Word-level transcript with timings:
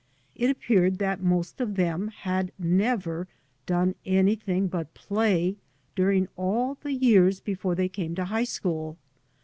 It 0.33 0.49
appeared 0.49 0.97
that 0.97 1.21
most 1.21 1.61
of 1.61 1.75
them 1.75 2.07
had 2.07 2.51
never 2.57 3.27
done 3.67 3.93
anything 4.03 4.67
but 4.67 4.95
play 4.95 5.57
during 5.95 6.27
all 6.35 6.79
the 6.81 6.91
years 6.93 7.39
before 7.39 7.75
they 7.75 7.87
came 7.87 8.15
to 8.15 8.25
high 8.25 8.45
school. 8.45 8.97